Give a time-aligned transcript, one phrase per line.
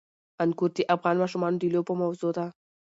[0.43, 2.45] انګور د افغان ماشومانو د لوبو موضوع ده.